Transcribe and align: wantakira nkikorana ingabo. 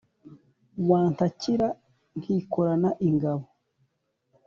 wantakira 0.89 1.67
nkikorana 2.17 2.89
ingabo. 3.07 3.45